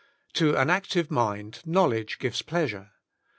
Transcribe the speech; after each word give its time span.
To 0.33 0.55
an 0.57 0.71
active 0.71 1.11
mind 1.11 1.61
knowledge 1.63 2.17
gives 2.17 2.41
pleasure. 2.41 2.89